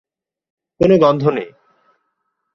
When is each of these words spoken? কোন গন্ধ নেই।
কোন 0.81 0.91
গন্ধ 0.97 1.23
নেই। 1.29 1.49